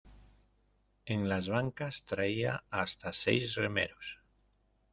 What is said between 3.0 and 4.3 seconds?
seis remeros.